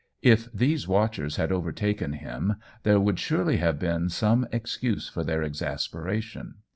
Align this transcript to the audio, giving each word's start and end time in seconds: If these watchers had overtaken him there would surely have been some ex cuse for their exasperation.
If 0.23 0.51
these 0.51 0.87
watchers 0.87 1.35
had 1.35 1.51
overtaken 1.51 2.13
him 2.13 2.55
there 2.81 2.99
would 2.99 3.19
surely 3.19 3.57
have 3.57 3.77
been 3.77 4.09
some 4.09 4.47
ex 4.51 4.75
cuse 4.77 5.07
for 5.07 5.23
their 5.23 5.43
exasperation. 5.43 6.55